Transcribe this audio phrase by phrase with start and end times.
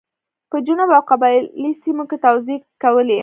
[0.49, 3.19] په جنوب او قبایلي سیمو کې توزېع کولې.